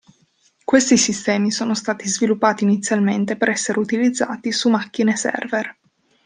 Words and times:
Questi 0.65 0.97
sistemi 0.97 1.51
sono 1.51 1.75
stati 1.75 2.07
sviluppati 2.07 2.63
inizialmente 2.63 3.37
per 3.37 3.49
essere 3.49 3.77
utilizzati 3.77 4.51
su 4.51 4.67
macchine 4.69 5.15
server. 5.15 5.77